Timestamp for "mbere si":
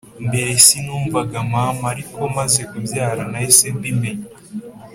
0.27-0.77